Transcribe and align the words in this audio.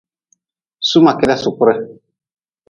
Su 0.89 0.97
ma 1.05 1.13
keda 1.19 1.35
sukure. 1.43 1.75